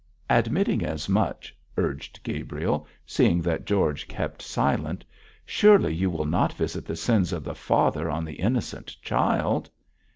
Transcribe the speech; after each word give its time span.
'Admitting 0.31 0.83
as 0.83 1.07
much,' 1.07 1.55
urged 1.77 2.19
Gabriel, 2.23 2.87
seeing 3.05 3.39
that 3.39 3.65
George 3.67 4.07
kept 4.07 4.41
silent, 4.41 5.05
'surely 5.45 5.93
you 5.93 6.09
will 6.09 6.25
not 6.25 6.51
visit 6.53 6.85
the 6.87 6.95
sins 6.95 7.31
of 7.31 7.43
the 7.43 7.53
father 7.53 8.09
on 8.09 8.25
the 8.25 8.33
innocent 8.39 8.97
child?' 9.03 9.69